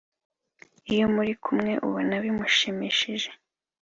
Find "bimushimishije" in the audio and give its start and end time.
2.23-3.29